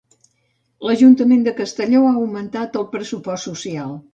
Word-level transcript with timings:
L'Ajuntament 0.87 1.45
de 1.49 1.53
Castelló 1.61 2.01
ha 2.07 2.15
augmentat 2.23 2.81
el 2.81 2.89
pressupost 2.97 3.51
social. 3.53 3.97